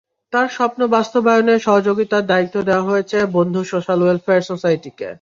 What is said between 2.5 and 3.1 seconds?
দেওয়া